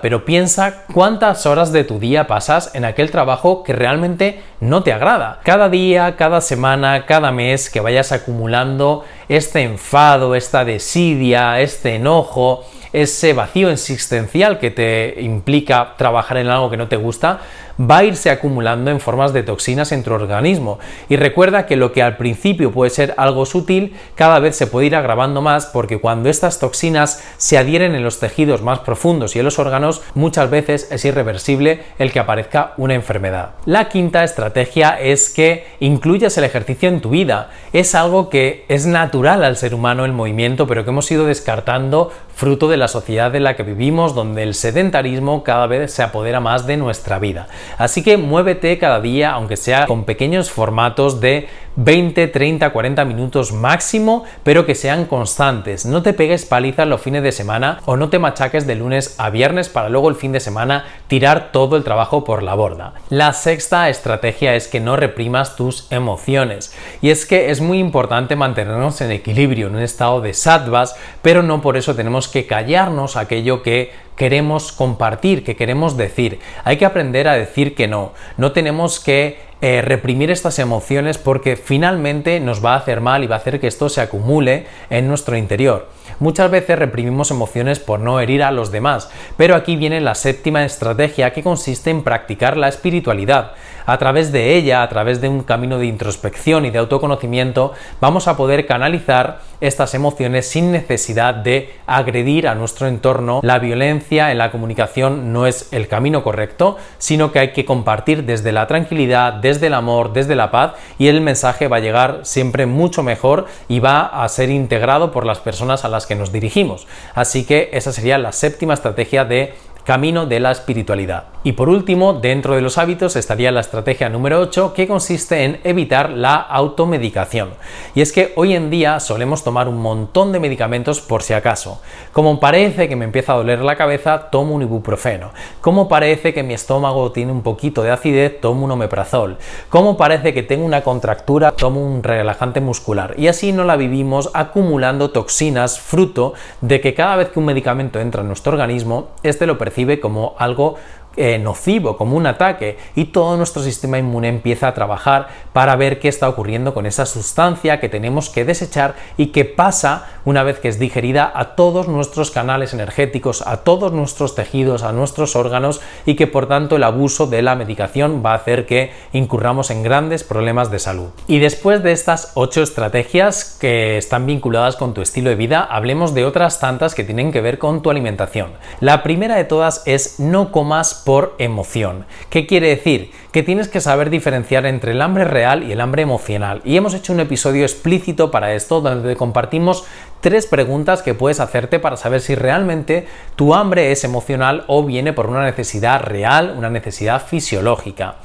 pero 0.01 0.25
piensa 0.25 0.85
cuántas 0.93 1.45
horas 1.45 1.71
de 1.71 1.83
tu 1.83 1.99
día 1.99 2.27
pasas 2.27 2.71
en 2.73 2.85
aquel 2.85 3.11
trabajo 3.11 3.63
que 3.63 3.73
realmente 3.73 4.41
no 4.59 4.83
te 4.83 4.93
agrada. 4.93 5.39
Cada 5.43 5.69
día 5.69 6.15
cada 6.15 6.41
semana, 6.41 7.05
cada 7.05 7.31
mes 7.31 7.69
que 7.69 7.79
vayas 7.79 8.11
acumulando 8.11 9.03
este 9.29 9.61
enfado, 9.61 10.35
esta 10.35 10.65
desidia, 10.65 11.59
este 11.59 11.95
enojo, 11.95 12.65
ese 12.93 13.33
vacío 13.33 13.69
existencial 13.69 14.57
que 14.57 14.71
te 14.71 15.21
implica 15.21 15.95
trabajar 15.97 16.37
en 16.37 16.47
algo 16.47 16.69
que 16.69 16.77
no 16.77 16.87
te 16.87 16.95
gusta, 16.95 17.41
va 17.79 17.99
a 17.99 18.03
irse 18.03 18.29
acumulando 18.29 18.91
en 18.91 18.99
formas 18.99 19.33
de 19.33 19.43
toxinas 19.43 19.91
en 19.91 20.03
tu 20.03 20.13
organismo. 20.13 20.79
Y 21.09 21.15
recuerda 21.15 21.65
que 21.65 21.75
lo 21.75 21.91
que 21.91 22.03
al 22.03 22.17
principio 22.17 22.71
puede 22.71 22.89
ser 22.89 23.13
algo 23.17 23.45
sutil, 23.45 23.95
cada 24.15 24.39
vez 24.39 24.55
se 24.55 24.67
puede 24.67 24.87
ir 24.87 24.95
agravando 24.95 25.41
más 25.41 25.65
porque 25.65 25.99
cuando 25.99 26.29
estas 26.29 26.59
toxinas 26.59 27.23
se 27.37 27.57
adhieren 27.57 27.95
en 27.95 28.03
los 28.03 28.19
tejidos 28.19 28.61
más 28.61 28.79
profundos 28.79 29.35
y 29.35 29.39
en 29.39 29.45
los 29.45 29.59
órganos, 29.59 30.01
muchas 30.13 30.49
veces 30.49 30.87
es 30.91 31.05
irreversible 31.05 31.83
el 31.99 32.11
que 32.11 32.19
aparezca 32.19 32.73
una 32.77 32.93
enfermedad. 32.93 33.51
La 33.65 33.89
quinta 33.89 34.23
estrategia 34.23 34.99
es 34.99 35.29
que 35.29 35.67
incluyas 35.79 36.37
el 36.37 36.43
ejercicio 36.43 36.89
en 36.89 37.01
tu 37.01 37.09
vida. 37.09 37.49
Es 37.73 37.95
algo 37.95 38.29
que 38.29 38.65
es 38.67 38.85
natural 38.85 39.43
al 39.43 39.57
ser 39.57 39.73
humano 39.73 40.05
el 40.05 40.13
movimiento, 40.13 40.67
pero 40.67 40.83
que 40.83 40.91
hemos 40.91 41.09
ido 41.11 41.25
descartando 41.25 42.11
fruto 42.33 42.67
de 42.67 42.77
la 42.77 42.87
sociedad 42.87 43.33
en 43.35 43.43
la 43.43 43.55
que 43.55 43.63
vivimos, 43.63 44.13
donde 44.13 44.43
el 44.43 44.53
sedentarismo 44.53 45.43
cada 45.43 45.67
vez 45.67 45.93
se 45.93 46.03
apodera 46.03 46.39
más 46.39 46.67
de 46.67 46.77
nuestra 46.77 47.17
vida. 47.17 47.47
Así 47.77 48.03
que 48.03 48.17
muévete 48.17 48.77
cada 48.77 48.99
día, 48.99 49.31
aunque 49.31 49.57
sea 49.57 49.85
con 49.87 50.03
pequeños 50.03 50.51
formatos 50.51 51.19
de 51.19 51.47
20, 51.75 52.27
30, 52.27 52.69
40 52.69 53.05
minutos 53.05 53.51
máximo, 53.51 54.23
pero 54.43 54.65
que 54.65 54.75
sean 54.75 55.05
constantes. 55.05 55.85
No 55.85 56.01
te 56.01 56.13
pegues 56.13 56.45
palizas 56.45 56.87
los 56.87 57.01
fines 57.01 57.23
de 57.23 57.31
semana 57.31 57.79
o 57.85 57.97
no 57.97 58.09
te 58.09 58.19
machaques 58.19 58.65
de 58.65 58.75
lunes 58.75 59.15
a 59.17 59.29
viernes 59.29 59.69
para 59.69 59.89
luego 59.89 60.09
el 60.09 60.15
fin 60.15 60.31
de 60.31 60.39
semana 60.39 60.85
tirar 61.07 61.51
todo 61.51 61.75
el 61.77 61.83
trabajo 61.83 62.23
por 62.23 62.43
la 62.43 62.55
borda. 62.55 62.93
La 63.09 63.33
sexta 63.33 63.89
estrategia 63.89 64.55
es 64.55 64.67
que 64.67 64.79
no 64.79 64.95
reprimas 64.95 65.55
tus 65.55 65.91
emociones. 65.91 66.73
Y 67.01 67.09
es 67.09 67.25
que 67.25 67.51
es 67.51 67.61
muy 67.61 67.79
importante 67.79 68.35
mantenernos 68.35 69.01
en 69.01 69.11
equilibrio, 69.11 69.67
en 69.67 69.75
un 69.75 69.81
estado 69.81 70.21
de 70.21 70.33
sattvas, 70.33 70.95
pero 71.21 71.43
no 71.43 71.61
por 71.61 71.77
eso 71.77 71.95
tenemos 71.95 72.27
que 72.27 72.45
callarnos 72.45 73.17
aquello 73.17 73.63
que 73.63 73.91
queremos 74.15 74.71
compartir, 74.71 75.43
que 75.43 75.55
queremos 75.55 75.97
decir. 75.97 76.39
Hay 76.63 76.77
que 76.77 76.85
aprender 76.85 77.27
a 77.27 77.33
decir 77.33 77.75
que 77.75 77.87
no. 77.87 78.13
No 78.37 78.51
tenemos 78.51 78.99
que 78.99 79.39
eh, 79.61 79.81
reprimir 79.81 80.31
estas 80.31 80.59
emociones 80.59 81.17
porque 81.17 81.55
finalmente 81.55 82.39
nos 82.39 82.63
va 82.63 82.73
a 82.73 82.77
hacer 82.77 83.01
mal 83.01 83.23
y 83.23 83.27
va 83.27 83.35
a 83.35 83.39
hacer 83.39 83.59
que 83.59 83.67
esto 83.67 83.89
se 83.89 84.01
acumule 84.01 84.67
en 84.89 85.07
nuestro 85.07 85.37
interior. 85.37 85.87
Muchas 86.19 86.51
veces 86.51 86.77
reprimimos 86.77 87.31
emociones 87.31 87.79
por 87.79 87.99
no 87.99 88.19
herir 88.19 88.43
a 88.43 88.51
los 88.51 88.71
demás, 88.71 89.09
pero 89.37 89.55
aquí 89.55 89.75
viene 89.75 90.01
la 90.01 90.15
séptima 90.15 90.63
estrategia 90.63 91.33
que 91.33 91.43
consiste 91.43 91.89
en 91.89 92.03
practicar 92.03 92.57
la 92.57 92.67
espiritualidad. 92.67 93.51
A 93.85 93.97
través 93.97 94.31
de 94.31 94.55
ella, 94.55 94.81
a 94.81 94.89
través 94.89 95.21
de 95.21 95.29
un 95.29 95.43
camino 95.43 95.77
de 95.77 95.85
introspección 95.85 96.65
y 96.65 96.71
de 96.71 96.79
autoconocimiento, 96.79 97.73
vamos 98.01 98.27
a 98.27 98.35
poder 98.35 98.65
canalizar 98.65 99.41
estas 99.61 99.93
emociones 99.93 100.47
sin 100.47 100.71
necesidad 100.71 101.35
de 101.35 101.73
agredir 101.85 102.47
a 102.47 102.55
nuestro 102.55 102.87
entorno. 102.87 103.41
La 103.43 103.59
violencia 103.59 104.31
en 104.31 104.39
la 104.39 104.51
comunicación 104.51 105.31
no 105.31 105.45
es 105.45 105.71
el 105.71 105.87
camino 105.87 106.23
correcto, 106.23 106.77
sino 106.97 107.31
que 107.31 107.39
hay 107.39 107.53
que 107.53 107.65
compartir 107.65 108.25
desde 108.25 108.51
la 108.51 108.67
tranquilidad, 108.67 109.33
desde 109.33 109.67
el 109.67 109.75
amor, 109.75 110.13
desde 110.13 110.35
la 110.35 110.49
paz 110.49 110.73
y 110.97 111.07
el 111.07 111.21
mensaje 111.21 111.67
va 111.67 111.77
a 111.77 111.81
llegar 111.81 112.21
siempre 112.23 112.65
mucho 112.65 113.03
mejor 113.03 113.45
y 113.67 113.79
va 113.79 114.01
a 114.23 114.27
ser 114.29 114.49
integrado 114.49 115.11
por 115.11 115.25
las 115.25 115.39
personas 115.39 115.85
a 115.85 115.89
las 115.89 116.07
que 116.07 116.15
nos 116.15 116.31
dirigimos. 116.31 116.87
Así 117.13 117.45
que 117.45 117.69
esa 117.73 117.91
sería 117.91 118.17
la 118.17 118.31
séptima 118.31 118.73
estrategia 118.73 119.25
de 119.25 119.53
camino 119.85 120.25
de 120.25 120.39
la 120.39 120.51
espiritualidad. 120.51 121.25
Y 121.43 121.51
por 121.51 121.69
último, 121.69 122.13
dentro 122.13 122.55
de 122.55 122.61
los 122.61 122.79
hábitos 122.79 123.15
estaría 123.15 123.51
la 123.51 123.59
estrategia 123.59 124.09
número 124.09 124.39
8 124.39 124.73
que 124.73 124.87
consiste 124.87 125.43
en 125.43 125.59
evitar 125.63 126.09
la 126.09 126.37
automedicación. 126.37 127.49
Y 127.93 128.01
es 128.01 128.11
que 128.11 128.33
hoy 128.35 128.55
en 128.55 128.71
día 128.71 128.99
solemos 128.99 129.43
tomar 129.43 129.67
un 129.67 129.77
montón 129.77 130.31
de 130.31 130.39
medicamentos 130.39 131.01
por 131.01 131.21
si 131.21 131.33
acaso. 131.33 131.79
Como 132.13 132.39
parece 132.39 132.89
que 132.89 132.95
me 132.95 133.05
empieza 133.05 133.33
a 133.33 133.37
doler 133.37 133.59
la 133.59 133.75
cabeza, 133.75 134.31
tomo 134.31 134.55
un 134.55 134.63
ibuprofeno. 134.63 135.29
Como 135.61 135.87
parece 135.87 136.33
que 136.33 136.41
mi 136.41 136.55
estómago 136.55 137.11
tiene 137.11 137.31
un 137.31 137.43
poquito 137.43 137.83
de 137.83 137.91
acidez, 137.91 138.41
tomo 138.41 138.65
un 138.65 138.71
omeprazol. 138.71 139.37
Como 139.69 139.97
parece 139.97 140.33
que 140.33 140.41
tengo 140.41 140.65
una 140.65 140.81
contractura, 140.81 141.51
tomo 141.51 141.85
un 141.85 142.01
relajante 142.01 142.59
muscular. 142.59 143.13
Y 143.19 143.27
así 143.27 143.51
no 143.51 143.65
la 143.65 143.75
vivimos 143.75 144.31
acumulando 144.33 145.11
toxinas 145.11 145.79
fruto 145.79 146.33
de 146.61 146.81
que 146.81 146.95
cada 146.95 147.17
vez 147.17 147.29
que 147.29 147.37
un 147.37 147.45
medicamento 147.45 147.99
entra 147.99 148.21
en 148.21 148.27
nuestro 148.29 148.53
organismo, 148.53 149.09
este 149.21 149.45
lo 149.45 149.59
percibe 149.59 149.74
como 149.99 150.35
algo 150.37 150.75
eh, 151.17 151.37
nocivo, 151.39 151.97
como 151.97 152.17
un 152.17 152.27
ataque, 152.27 152.77
y 152.95 153.05
todo 153.05 153.37
nuestro 153.37 153.63
sistema 153.63 153.97
inmune 153.97 154.27
empieza 154.27 154.67
a 154.67 154.73
trabajar 154.73 155.27
para 155.53 155.75
ver 155.75 155.99
qué 155.99 156.07
está 156.07 156.27
ocurriendo 156.27 156.73
con 156.73 156.85
esa 156.85 157.05
sustancia 157.05 157.79
que 157.79 157.89
tenemos 157.89 158.29
que 158.29 158.45
desechar 158.45 158.95
y 159.17 159.27
que 159.27 159.45
pasa, 159.45 160.07
una 160.25 160.43
vez 160.43 160.59
que 160.59 160.67
es 160.67 160.79
digerida, 160.79 161.31
a 161.33 161.55
todos 161.55 161.87
nuestros 161.87 162.31
canales 162.31 162.73
energéticos, 162.73 163.45
a 163.45 163.57
todos 163.57 163.91
nuestros 163.91 164.35
tejidos, 164.35 164.83
a 164.83 164.91
nuestros 164.91 165.35
órganos, 165.35 165.81
y 166.05 166.15
que 166.15 166.27
por 166.27 166.47
tanto 166.47 166.75
el 166.75 166.83
abuso 166.83 167.27
de 167.27 167.41
la 167.41 167.55
medicación 167.55 168.21
va 168.25 168.31
a 168.31 168.35
hacer 168.35 168.65
que 168.65 168.91
incurramos 169.13 169.71
en 169.71 169.83
grandes 169.83 170.23
problemas 170.23 170.71
de 170.71 170.79
salud. 170.79 171.09
Y 171.27 171.39
después 171.39 171.83
de 171.83 171.91
estas 171.91 172.31
ocho 172.35 172.61
estrategias 172.61 173.57
que 173.59 173.97
están 173.97 174.25
vinculadas 174.25 174.75
con 174.75 174.93
tu 174.93 175.01
estilo 175.01 175.29
de 175.29 175.35
vida, 175.35 175.63
hablemos 175.63 176.13
de 176.13 176.25
otras 176.25 176.59
tantas 176.59 176.95
que 176.95 177.03
tienen 177.03 177.31
que 177.31 177.41
ver 177.41 177.59
con 177.59 177.81
tu 177.81 177.89
alimentación. 177.89 178.51
La 178.79 179.03
primera 179.03 179.35
de 179.35 179.45
todas 179.45 179.83
es 179.85 180.19
no 180.19 180.51
comas 180.51 181.03
por 181.05 181.35
emoción. 181.37 182.05
¿Qué 182.29 182.45
quiere 182.47 182.67
decir? 182.67 183.11
Que 183.31 183.43
tienes 183.43 183.69
que 183.69 183.79
saber 183.79 184.09
diferenciar 184.09 184.65
entre 184.65 184.91
el 184.91 185.01
hambre 185.01 185.23
real 185.23 185.63
y 185.63 185.71
el 185.71 185.79
hambre 185.79 186.01
emocional. 186.01 186.61
Y 186.65 186.75
hemos 186.75 186.93
hecho 186.93 187.13
un 187.13 187.21
episodio 187.21 187.63
explícito 187.63 188.31
para 188.31 188.53
esto 188.53 188.81
donde 188.81 189.15
compartimos 189.15 189.85
tres 190.21 190.45
preguntas 190.45 191.01
que 191.01 191.13
puedes 191.13 191.39
hacerte 191.39 191.79
para 191.79 191.97
saber 191.97 192.21
si 192.21 192.35
realmente 192.35 193.07
tu 193.35 193.53
hambre 193.53 193.91
es 193.91 194.03
emocional 194.03 194.63
o 194.67 194.83
viene 194.83 195.13
por 195.13 195.27
una 195.27 195.43
necesidad 195.43 196.01
real, 196.01 196.55
una 196.57 196.69
necesidad 196.69 197.25
fisiológica. 197.25 198.15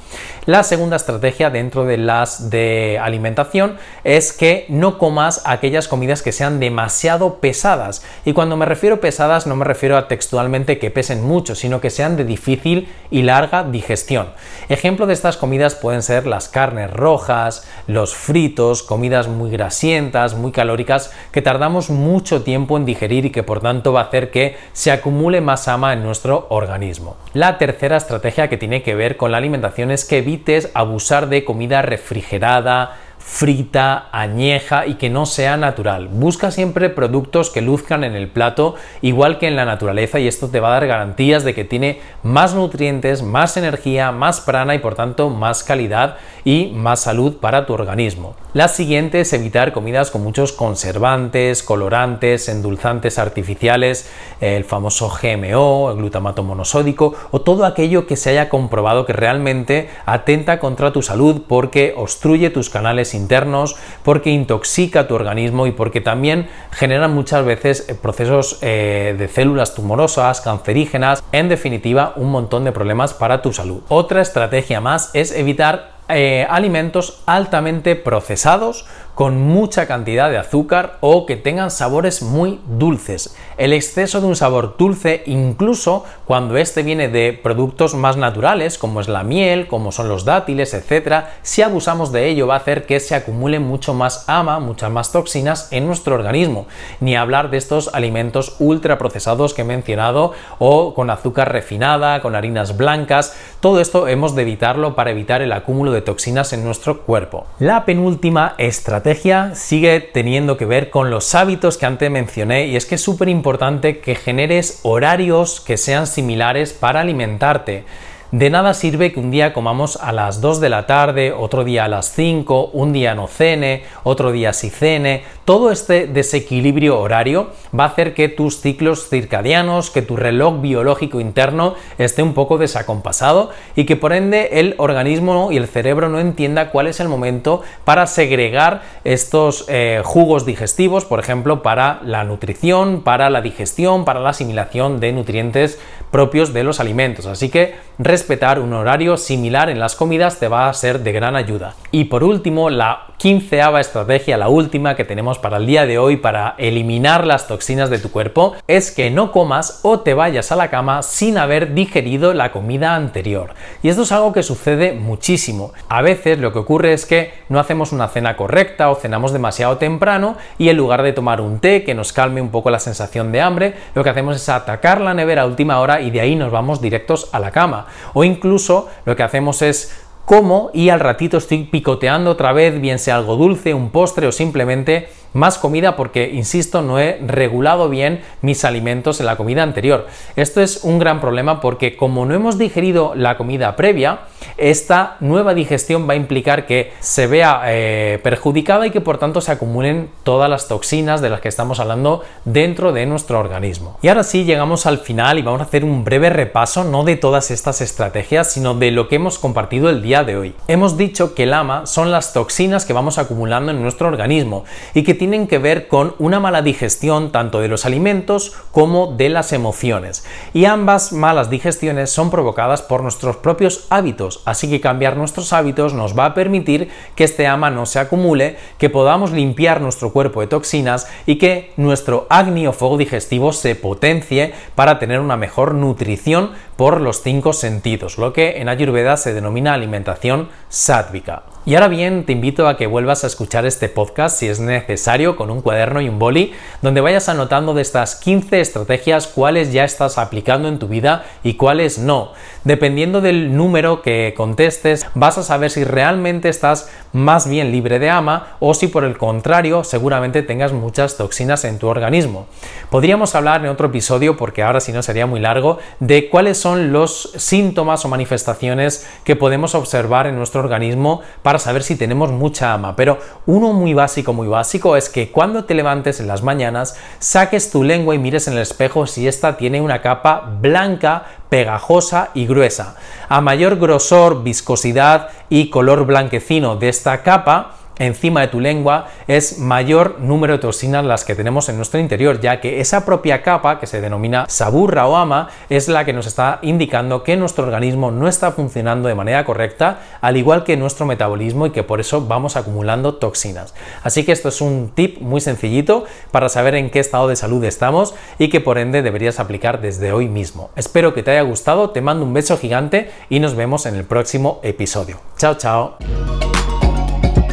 La 0.45 0.63
segunda 0.63 0.95
estrategia 0.95 1.51
dentro 1.51 1.85
de 1.85 1.97
las 1.97 2.49
de 2.49 2.99
alimentación 2.99 3.77
es 4.03 4.33
que 4.33 4.65
no 4.69 4.97
comas 4.97 5.43
aquellas 5.45 5.87
comidas 5.87 6.23
que 6.23 6.31
sean 6.31 6.59
demasiado 6.59 7.35
pesadas. 7.35 8.03
Y 8.25 8.33
cuando 8.33 8.57
me 8.57 8.65
refiero 8.65 8.99
pesadas 8.99 9.45
no 9.45 9.55
me 9.55 9.65
refiero 9.65 9.97
a 9.97 10.07
textualmente 10.07 10.79
que 10.79 10.89
pesen 10.89 11.23
mucho, 11.23 11.53
sino 11.53 11.79
que 11.79 11.91
sean 11.91 12.17
de 12.17 12.25
difícil 12.25 12.89
y 13.11 13.21
larga 13.21 13.63
digestión. 13.63 14.29
Ejemplo 14.69 15.05
de 15.05 15.13
estas 15.13 15.37
comidas 15.37 15.75
pueden 15.75 16.01
ser 16.01 16.25
las 16.25 16.49
carnes 16.49 16.91
rojas, 16.91 17.67
los 17.85 18.15
fritos, 18.15 18.81
comidas 18.81 19.27
muy 19.27 19.51
grasientas, 19.51 20.33
muy 20.33 20.51
calóricas 20.51 21.11
que 21.31 21.41
tardamos 21.41 21.80
mucho 21.89 22.43
tiempo 22.43 22.77
en 22.77 22.85
digerir 22.85 23.25
y 23.25 23.31
que 23.31 23.43
por 23.43 23.61
tanto 23.61 23.93
va 23.93 24.01
a 24.01 24.03
hacer 24.05 24.31
que 24.31 24.57
se 24.73 24.91
acumule 24.91 25.41
más 25.41 25.67
ama 25.67 25.93
en 25.93 26.03
nuestro 26.03 26.47
organismo. 26.49 27.15
La 27.33 27.57
tercera 27.57 27.97
estrategia 27.97 28.49
que 28.49 28.57
tiene 28.57 28.83
que 28.83 28.95
ver 28.95 29.17
con 29.17 29.31
la 29.31 29.37
alimentación 29.37 29.91
es 29.91 30.05
que 30.05 30.19
evites 30.19 30.69
abusar 30.73 31.29
de 31.29 31.43
comida 31.43 31.81
refrigerada, 31.81 32.97
frita, 33.23 34.09
añeja 34.11 34.87
y 34.87 34.95
que 34.95 35.09
no 35.09 35.25
sea 35.25 35.55
natural. 35.55 36.07
Busca 36.07 36.51
siempre 36.51 36.89
productos 36.89 37.49
que 37.49 37.61
luzcan 37.61 38.03
en 38.03 38.15
el 38.15 38.27
plato 38.27 38.75
igual 39.01 39.37
que 39.37 39.47
en 39.47 39.55
la 39.55 39.65
naturaleza 39.65 40.19
y 40.19 40.27
esto 40.27 40.49
te 40.49 40.59
va 40.59 40.69
a 40.69 40.71
dar 40.71 40.87
garantías 40.87 41.43
de 41.43 41.53
que 41.53 41.63
tiene 41.63 42.01
más 42.23 42.53
nutrientes, 42.53 43.21
más 43.21 43.57
energía, 43.57 44.11
más 44.11 44.41
prana 44.41 44.75
y 44.75 44.79
por 44.79 44.95
tanto 44.95 45.29
más 45.29 45.63
calidad 45.63 46.17
y 46.43 46.71
más 46.75 47.01
salud 47.01 47.37
para 47.37 47.65
tu 47.65 47.73
organismo. 47.73 48.35
La 48.53 48.67
siguiente 48.67 49.21
es 49.21 49.31
evitar 49.31 49.71
comidas 49.71 50.11
con 50.11 50.23
muchos 50.23 50.51
conservantes, 50.51 51.63
colorantes, 51.63 52.49
endulzantes 52.49 53.17
artificiales, 53.17 54.11
el 54.41 54.65
famoso 54.65 55.09
GMO, 55.09 55.91
el 55.91 55.97
glutamato 55.97 56.43
monosódico 56.43 57.13
o 57.31 57.41
todo 57.41 57.65
aquello 57.65 58.07
que 58.07 58.17
se 58.17 58.31
haya 58.31 58.49
comprobado 58.49 59.05
que 59.05 59.13
realmente 59.13 59.89
atenta 60.05 60.59
contra 60.59 60.91
tu 60.91 61.01
salud 61.01 61.43
porque 61.47 61.93
obstruye 61.95 62.49
tus 62.49 62.69
canales 62.69 63.10
internos, 63.13 63.75
porque 64.03 64.29
intoxica 64.29 65.07
tu 65.07 65.15
organismo 65.15 65.67
y 65.67 65.71
porque 65.71 66.01
también 66.01 66.49
genera 66.71 67.07
muchas 67.07 67.45
veces 67.45 67.85
eh, 67.87 67.95
procesos 67.95 68.59
eh, 68.61 69.15
de 69.17 69.27
células 69.27 69.75
tumorosas, 69.75 70.41
cancerígenas, 70.41 71.23
en 71.31 71.49
definitiva 71.49 72.13
un 72.15 72.31
montón 72.31 72.63
de 72.63 72.71
problemas 72.71 73.13
para 73.13 73.41
tu 73.41 73.53
salud. 73.53 73.81
Otra 73.89 74.21
estrategia 74.21 74.81
más 74.81 75.11
es 75.13 75.31
evitar 75.31 76.00
eh, 76.13 76.47
alimentos 76.49 77.21
altamente 77.25 77.95
procesados 77.95 78.85
con 79.15 79.39
mucha 79.39 79.87
cantidad 79.87 80.29
de 80.29 80.37
azúcar 80.37 80.97
o 81.01 81.25
que 81.25 81.35
tengan 81.35 81.69
sabores 81.69 82.21
muy 82.21 82.59
dulces. 82.65 83.35
El 83.57 83.73
exceso 83.73 84.21
de 84.21 84.27
un 84.27 84.35
sabor 84.35 84.77
dulce, 84.77 85.23
incluso 85.25 86.05
cuando 86.25 86.57
este 86.57 86.81
viene 86.81 87.09
de 87.09 87.33
productos 87.33 87.93
más 87.93 88.17
naturales, 88.17 88.77
como 88.77 89.01
es 89.01 89.07
la 89.07 89.23
miel, 89.23 89.67
como 89.67 89.91
son 89.91 90.07
los 90.07 90.25
dátiles, 90.25 90.73
etc., 90.73 91.25
si 91.41 91.61
abusamos 91.61 92.11
de 92.11 92.29
ello 92.29 92.47
va 92.47 92.55
a 92.55 92.57
hacer 92.57 92.85
que 92.85 92.99
se 92.99 93.13
acumule 93.13 93.59
mucho 93.59 93.93
más 93.93 94.25
ama, 94.27 94.59
muchas 94.59 94.89
más 94.89 95.11
toxinas 95.11 95.71
en 95.71 95.85
nuestro 95.85 96.15
organismo. 96.15 96.67
Ni 96.99 97.15
hablar 97.15 97.51
de 97.51 97.57
estos 97.57 97.93
alimentos 97.93 98.55
ultraprocesados 98.59 99.53
que 99.53 99.61
he 99.61 99.65
mencionado 99.65 100.31
o 100.57 100.93
con 100.93 101.09
azúcar 101.09 101.51
refinada, 101.51 102.21
con 102.21 102.35
harinas 102.35 102.77
blancas. 102.77 103.37
Todo 103.59 103.81
esto 103.81 104.07
hemos 104.07 104.35
de 104.35 104.43
evitarlo 104.43 104.95
para 104.95 105.11
evitar 105.11 105.41
el 105.41 105.51
acúmulo 105.51 105.91
de 105.91 106.00
toxinas 106.01 106.53
en 106.53 106.63
nuestro 106.63 107.01
cuerpo. 107.01 107.45
La 107.59 107.85
penúltima 107.85 108.55
estrategia 108.57 109.55
sigue 109.55 109.99
teniendo 109.99 110.57
que 110.57 110.65
ver 110.65 110.89
con 110.89 111.09
los 111.09 111.33
hábitos 111.35 111.77
que 111.77 111.85
antes 111.85 112.11
mencioné 112.11 112.67
y 112.67 112.75
es 112.75 112.85
que 112.85 112.95
es 112.95 113.01
súper 113.01 113.29
importante 113.29 113.99
que 113.99 114.15
generes 114.15 114.79
horarios 114.83 115.61
que 115.61 115.77
sean 115.77 116.07
similares 116.07 116.73
para 116.73 117.01
alimentarte. 117.01 117.85
De 118.31 118.49
nada 118.49 118.73
sirve 118.73 119.11
que 119.11 119.19
un 119.19 119.29
día 119.29 119.51
comamos 119.51 119.97
a 119.97 120.13
las 120.13 120.39
2 120.39 120.61
de 120.61 120.69
la 120.69 120.87
tarde, 120.87 121.33
otro 121.33 121.65
día 121.65 121.83
a 121.83 121.89
las 121.89 122.13
5, 122.13 122.69
un 122.71 122.93
día 122.93 123.13
no 123.13 123.27
cene, 123.27 123.83
otro 124.03 124.31
día 124.31 124.53
sí 124.53 124.69
cene. 124.69 125.23
Todo 125.43 125.69
este 125.69 126.07
desequilibrio 126.07 126.97
horario 126.97 127.49
va 127.77 127.83
a 127.83 127.87
hacer 127.87 128.13
que 128.13 128.29
tus 128.29 128.61
ciclos 128.61 129.09
circadianos, 129.09 129.89
que 129.89 130.01
tu 130.01 130.15
reloj 130.15 130.61
biológico 130.61 131.19
interno 131.19 131.75
esté 131.97 132.23
un 132.23 132.33
poco 132.33 132.57
desacompasado 132.57 133.49
y 133.75 133.85
que 133.85 133.97
por 133.97 134.13
ende 134.13 134.61
el 134.61 134.75
organismo 134.77 135.51
y 135.51 135.57
el 135.57 135.67
cerebro 135.67 136.07
no 136.07 136.21
entienda 136.21 136.69
cuál 136.69 136.87
es 136.87 137.01
el 137.01 137.09
momento 137.09 137.63
para 137.83 138.07
segregar 138.07 138.81
estos 139.03 139.65
eh, 139.67 140.03
jugos 140.05 140.45
digestivos, 140.45 141.03
por 141.03 141.19
ejemplo, 141.19 141.61
para 141.61 141.99
la 142.05 142.23
nutrición, 142.23 143.01
para 143.01 143.29
la 143.29 143.41
digestión, 143.41 144.05
para 144.05 144.21
la 144.21 144.29
asimilación 144.29 145.01
de 145.01 145.11
nutrientes 145.11 145.79
propios 146.11 146.53
de 146.53 146.63
los 146.63 146.79
alimentos. 146.79 147.25
Así 147.25 147.49
que 147.49 147.75
respetar 147.97 148.59
un 148.59 148.73
horario 148.73 149.17
similar 149.17 149.69
en 149.69 149.79
las 149.79 149.95
comidas 149.95 150.39
te 150.39 150.47
va 150.47 150.69
a 150.69 150.73
ser 150.73 150.99
de 150.99 151.11
gran 151.11 151.35
ayuda. 151.35 151.75
Y 151.91 152.05
por 152.05 152.23
último, 152.23 152.69
la 152.69 153.07
quinceava 153.17 153.79
estrategia, 153.79 154.37
la 154.37 154.49
última 154.49 154.95
que 154.95 155.05
tenemos 155.05 155.37
para 155.37 155.57
el 155.57 155.67
día 155.67 155.85
de 155.85 155.99
hoy 155.99 156.17
para 156.17 156.55
eliminar 156.57 157.25
las 157.25 157.47
toxinas 157.47 157.89
de 157.89 157.99
tu 157.99 158.11
cuerpo, 158.11 158.55
es 158.67 158.91
que 158.91 159.11
no 159.11 159.31
comas 159.31 159.79
o 159.83 159.99
te 159.99 160.13
vayas 160.13 160.51
a 160.51 160.55
la 160.55 160.69
cama 160.69 161.03
sin 161.03 161.37
haber 161.37 161.73
digerido 161.73 162.33
la 162.33 162.51
comida 162.51 162.95
anterior. 162.95 163.53
Y 163.83 163.89
esto 163.89 164.01
es 164.01 164.11
algo 164.11 164.33
que 164.33 164.43
sucede 164.43 164.93
muchísimo. 164.93 165.71
A 165.87 166.01
veces 166.01 166.39
lo 166.39 166.51
que 166.51 166.59
ocurre 166.59 166.93
es 166.93 167.05
que 167.05 167.31
no 167.47 167.59
hacemos 167.59 167.91
una 167.91 168.07
cena 168.07 168.35
correcta 168.35 168.89
o 168.89 168.95
cenamos 168.95 169.33
demasiado 169.33 169.77
temprano 169.77 170.35
y 170.57 170.69
en 170.69 170.77
lugar 170.77 171.03
de 171.03 171.13
tomar 171.13 171.41
un 171.41 171.59
té 171.59 171.83
que 171.83 171.93
nos 171.93 172.13
calme 172.13 172.41
un 172.41 172.49
poco 172.49 172.71
la 172.71 172.79
sensación 172.79 173.31
de 173.31 173.41
hambre, 173.41 173.75
lo 173.93 174.03
que 174.03 174.09
hacemos 174.09 174.35
es 174.35 174.49
atacar 174.49 174.99
la 174.99 175.13
nevera 175.13 175.43
a 175.43 175.45
última 175.45 175.79
hora 175.79 176.00
y 176.01 176.11
de 176.11 176.21
ahí 176.21 176.35
nos 176.35 176.51
vamos 176.51 176.81
directos 176.81 177.29
a 177.31 177.39
la 177.39 177.51
cama. 177.51 177.87
O 178.13 178.23
incluso 178.23 178.89
lo 179.05 179.15
que 179.15 179.23
hacemos 179.23 179.61
es 179.61 179.95
como 180.25 180.69
y 180.73 180.89
al 180.89 180.99
ratito 180.99 181.37
estoy 181.37 181.63
picoteando 181.65 182.31
otra 182.31 182.53
vez, 182.53 182.79
bien 182.79 182.99
sea 182.99 183.17
algo 183.17 183.35
dulce, 183.35 183.73
un 183.73 183.89
postre 183.89 184.27
o 184.27 184.31
simplemente 184.31 185.09
más 185.33 185.57
comida 185.57 185.95
porque, 185.95 186.29
insisto, 186.29 186.81
no 186.81 186.99
he 186.99 187.19
regulado 187.25 187.89
bien 187.89 188.21
mis 188.41 188.65
alimentos 188.65 189.19
en 189.19 189.25
la 189.25 189.35
comida 189.35 189.63
anterior. 189.63 190.07
Esto 190.35 190.61
es 190.61 190.83
un 190.83 190.99
gran 190.99 191.21
problema 191.21 191.61
porque 191.61 191.95
como 191.95 192.25
no 192.25 192.33
hemos 192.33 192.57
digerido 192.57 193.13
la 193.15 193.37
comida 193.37 193.75
previa, 193.75 194.21
esta 194.57 195.17
nueva 195.19 195.53
digestión 195.53 196.07
va 196.07 196.13
a 196.13 196.17
implicar 196.17 196.65
que 196.65 196.93
se 196.99 197.27
vea 197.27 197.61
eh, 197.67 198.19
perjudicada 198.23 198.87
y 198.87 198.91
que 198.91 199.01
por 199.01 199.17
tanto 199.17 199.41
se 199.41 199.51
acumulen 199.51 200.09
todas 200.23 200.49
las 200.49 200.67
toxinas 200.67 201.21
de 201.21 201.29
las 201.29 201.41
que 201.41 201.47
estamos 201.47 201.79
hablando 201.79 202.23
dentro 202.45 202.91
de 202.91 203.05
nuestro 203.05 203.39
organismo. 203.39 203.97
Y 204.01 204.07
ahora 204.07 204.23
sí, 204.23 204.43
llegamos 204.43 204.85
al 204.85 204.99
final 204.99 205.39
y 205.39 205.41
vamos 205.41 205.61
a 205.61 205.65
hacer 205.65 205.83
un 205.83 206.03
breve 206.03 206.29
repaso 206.29 206.83
no 206.83 207.03
de 207.03 207.15
todas 207.15 207.51
estas 207.51 207.81
estrategias, 207.81 208.51
sino 208.51 208.73
de 208.73 208.91
lo 208.91 209.07
que 209.07 209.15
hemos 209.15 209.39
compartido 209.39 209.89
el 209.89 210.01
día 210.01 210.23
de 210.23 210.37
hoy. 210.37 210.55
Hemos 210.67 210.97
dicho 210.97 211.35
que 211.35 211.43
el 211.43 211.53
ama 211.53 211.85
son 211.85 212.11
las 212.11 212.33
toxinas 212.33 212.85
que 212.85 212.93
vamos 212.93 213.17
acumulando 213.17 213.71
en 213.71 213.81
nuestro 213.81 214.07
organismo 214.07 214.65
y 214.93 215.03
que 215.03 215.13
tienen 215.21 215.45
que 215.45 215.59
ver 215.59 215.87
con 215.87 216.15
una 216.17 216.39
mala 216.39 216.63
digestión 216.63 217.31
tanto 217.31 217.59
de 217.59 217.67
los 217.67 217.85
alimentos 217.85 218.55
como 218.71 219.13
de 219.13 219.29
las 219.29 219.53
emociones. 219.53 220.25
Y 220.51 220.65
ambas 220.65 221.13
malas 221.13 221.51
digestiones 221.51 222.09
son 222.09 222.31
provocadas 222.31 222.81
por 222.81 223.03
nuestros 223.03 223.37
propios 223.37 223.85
hábitos, 223.91 224.41
así 224.45 224.67
que 224.67 224.81
cambiar 224.81 225.17
nuestros 225.17 225.53
hábitos 225.53 225.93
nos 225.93 226.17
va 226.17 226.25
a 226.25 226.33
permitir 226.33 226.89
que 227.13 227.23
este 227.23 227.45
ama 227.45 227.69
no 227.69 227.85
se 227.85 227.99
acumule, 227.99 228.57
que 228.79 228.89
podamos 228.89 229.31
limpiar 229.31 229.79
nuestro 229.79 230.11
cuerpo 230.11 230.41
de 230.41 230.47
toxinas 230.47 231.07
y 231.27 231.35
que 231.35 231.71
nuestro 231.77 232.25
agni 232.31 232.65
o 232.65 232.73
fuego 232.73 232.97
digestivo 232.97 233.53
se 233.53 233.75
potencie 233.75 234.55
para 234.73 234.97
tener 234.97 235.19
una 235.19 235.37
mejor 235.37 235.75
nutrición 235.75 236.53
por 236.77 236.99
los 236.99 237.21
cinco 237.21 237.53
sentidos, 237.53 238.17
lo 238.17 238.33
que 238.33 238.57
en 238.59 238.69
Ayurveda 238.69 239.17
se 239.17 239.35
denomina 239.35 239.75
alimentación 239.75 240.49
sádvica. 240.69 241.50
Y 241.63 241.75
ahora 241.75 241.89
bien, 241.89 242.25
te 242.25 242.31
invito 242.31 242.67
a 242.67 242.75
que 242.75 242.87
vuelvas 242.87 243.23
a 243.23 243.27
escuchar 243.27 243.67
este 243.67 243.87
podcast 243.87 244.39
si 244.39 244.47
es 244.47 244.59
necesario 244.59 245.35
con 245.35 245.51
un 245.51 245.61
cuaderno 245.61 246.01
y 246.01 246.09
un 246.09 246.17
boli, 246.17 246.53
donde 246.81 247.01
vayas 247.01 247.29
anotando 247.29 247.75
de 247.75 247.83
estas 247.83 248.15
15 248.15 248.59
estrategias 248.59 249.27
cuáles 249.27 249.71
ya 249.71 249.83
estás 249.83 250.17
aplicando 250.17 250.67
en 250.67 250.79
tu 250.79 250.87
vida 250.87 251.23
y 251.43 251.53
cuáles 251.53 251.99
no. 251.99 252.31
Dependiendo 252.63 253.21
del 253.21 253.55
número 253.55 254.01
que 254.01 254.33
contestes, 254.35 255.05
vas 255.13 255.37
a 255.37 255.43
saber 255.43 255.69
si 255.69 255.83
realmente 255.83 256.49
estás 256.49 256.89
más 257.13 257.47
bien 257.47 257.71
libre 257.71 257.99
de 257.99 258.09
ama 258.09 258.55
o 258.59 258.73
si 258.73 258.87
por 258.87 259.03
el 259.03 259.19
contrario 259.19 259.83
seguramente 259.83 260.41
tengas 260.41 260.73
muchas 260.73 261.15
toxinas 261.15 261.63
en 261.63 261.77
tu 261.77 261.87
organismo. 261.87 262.47
Podríamos 262.89 263.35
hablar 263.35 263.63
en 263.63 263.69
otro 263.69 263.87
episodio, 263.89 264.35
porque 264.35 264.63
ahora 264.63 264.79
si 264.79 264.91
no 264.93 265.03
sería 265.03 265.27
muy 265.27 265.39
largo, 265.39 265.77
de 265.99 266.27
cuáles 266.27 266.57
son 266.57 266.91
los 266.91 267.33
síntomas 267.35 268.03
o 268.03 268.09
manifestaciones 268.09 269.07
que 269.23 269.35
podemos 269.35 269.75
observar 269.75 270.25
en 270.25 270.37
nuestro 270.37 270.61
organismo 270.61 271.21
para 271.51 271.59
saber 271.59 271.83
si 271.83 271.97
tenemos 271.97 272.31
mucha 272.31 272.71
ama. 272.71 272.95
Pero 272.95 273.17
uno 273.45 273.73
muy 273.73 273.93
básico, 273.93 274.31
muy 274.31 274.47
básico 274.47 274.95
es 274.95 275.09
que 275.09 275.31
cuando 275.31 275.65
te 275.65 275.73
levantes 275.73 276.21
en 276.21 276.27
las 276.27 276.43
mañanas, 276.43 276.95
saques 277.19 277.71
tu 277.71 277.83
lengua 277.83 278.15
y 278.15 278.19
mires 278.19 278.47
en 278.47 278.53
el 278.53 278.59
espejo 278.59 279.05
si 279.05 279.27
esta 279.27 279.57
tiene 279.57 279.81
una 279.81 280.01
capa 280.01 280.49
blanca, 280.61 281.25
pegajosa 281.49 282.29
y 282.33 282.47
gruesa. 282.47 282.95
A 283.27 283.41
mayor 283.41 283.75
grosor, 283.75 284.43
viscosidad 284.43 285.27
y 285.49 285.69
color 285.69 286.05
blanquecino 286.05 286.77
de 286.77 286.87
esta 286.87 287.21
capa, 287.21 287.75
encima 287.99 288.41
de 288.41 288.47
tu 288.47 288.59
lengua 288.59 289.07
es 289.27 289.59
mayor 289.59 290.19
número 290.19 290.53
de 290.53 290.59
toxinas 290.59 291.05
las 291.05 291.25
que 291.25 291.35
tenemos 291.35 291.69
en 291.69 291.77
nuestro 291.77 291.99
interior, 291.99 292.39
ya 292.39 292.59
que 292.59 292.81
esa 292.81 293.05
propia 293.05 293.43
capa, 293.43 293.79
que 293.79 293.87
se 293.87 294.01
denomina 294.01 294.45
saburra 294.47 295.07
o 295.07 295.15
ama, 295.15 295.49
es 295.69 295.87
la 295.87 296.05
que 296.05 296.13
nos 296.13 296.27
está 296.27 296.59
indicando 296.61 297.23
que 297.23 297.37
nuestro 297.37 297.63
organismo 297.63 298.11
no 298.11 298.27
está 298.27 298.51
funcionando 298.51 299.07
de 299.07 299.15
manera 299.15 299.45
correcta, 299.45 299.99
al 300.21 300.37
igual 300.37 300.63
que 300.63 300.77
nuestro 300.77 301.05
metabolismo 301.05 301.67
y 301.67 301.71
que 301.71 301.83
por 301.83 301.99
eso 301.99 302.25
vamos 302.25 302.55
acumulando 302.55 303.15
toxinas. 303.15 303.73
Así 304.03 304.25
que 304.25 304.31
esto 304.31 304.49
es 304.49 304.61
un 304.61 304.91
tip 304.93 305.19
muy 305.21 305.41
sencillito 305.41 306.05
para 306.31 306.49
saber 306.49 306.75
en 306.75 306.89
qué 306.89 306.99
estado 306.99 307.27
de 307.27 307.35
salud 307.35 307.63
estamos 307.63 308.15
y 308.39 308.49
que 308.49 308.61
por 308.61 308.77
ende 308.77 309.01
deberías 309.01 309.39
aplicar 309.39 309.81
desde 309.81 310.11
hoy 310.11 310.27
mismo. 310.27 310.71
Espero 310.75 311.13
que 311.13 311.23
te 311.23 311.31
haya 311.31 311.41
gustado, 311.41 311.91
te 311.91 312.01
mando 312.01 312.25
un 312.25 312.33
beso 312.33 312.57
gigante 312.57 313.11
y 313.29 313.39
nos 313.39 313.55
vemos 313.55 313.85
en 313.85 313.95
el 313.95 314.03
próximo 314.03 314.59
episodio. 314.63 315.17
Chao, 315.37 315.55
chao. 315.55 315.97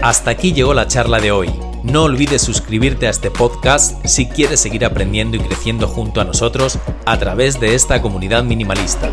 Hasta 0.02 0.30
aquí 0.30 0.52
llegó 0.52 0.74
la 0.74 0.86
charla 0.86 1.18
de 1.18 1.32
hoy. 1.32 1.50
No 1.82 2.04
olvides 2.04 2.42
suscribirte 2.42 3.06
a 3.06 3.10
este 3.10 3.30
podcast 3.30 4.04
si 4.06 4.26
quieres 4.26 4.60
seguir 4.60 4.84
aprendiendo 4.84 5.36
y 5.36 5.40
creciendo 5.40 5.88
junto 5.88 6.20
a 6.20 6.24
nosotros 6.24 6.78
a 7.04 7.18
través 7.18 7.58
de 7.58 7.74
esta 7.74 8.00
comunidad 8.00 8.44
minimalista. 8.44 9.10